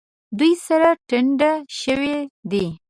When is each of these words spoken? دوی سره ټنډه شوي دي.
دوی 0.37 0.53
سره 0.67 0.89
ټنډه 1.09 1.51
شوي 1.79 2.15
دي. 2.51 2.65